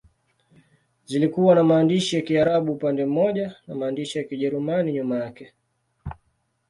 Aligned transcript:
Zilikuwa 1.05 1.55
na 1.55 1.63
maandishi 1.63 2.15
ya 2.15 2.21
Kiarabu 2.21 2.71
upande 2.71 3.05
mmoja 3.05 3.55
na 3.67 3.75
maandishi 3.75 4.17
ya 4.17 4.23
Kijerumani 4.23 4.93
nyuma 4.93 5.17
yake. 5.17 5.53